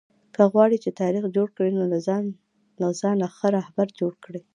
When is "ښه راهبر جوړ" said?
3.37-4.13